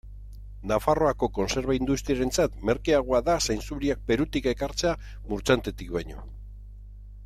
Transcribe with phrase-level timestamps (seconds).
[0.69, 6.29] Nafarroako kontserba industriarentzat merkeagoa da zainzuriak Perutik ekartzea Murchantetik baino.